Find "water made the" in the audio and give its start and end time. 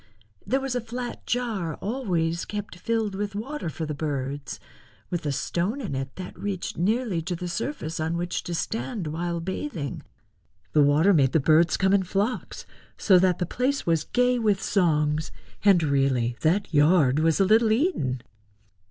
10.81-11.39